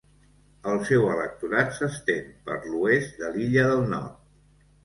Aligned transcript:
El 0.71 0.79
seu 0.89 1.03
electorat 1.15 1.69
s'estén 1.81 2.33
per 2.49 2.57
l'oest 2.73 3.21
de 3.23 3.31
l'illa 3.37 3.71
del 3.75 3.87
Nord. 3.93 4.21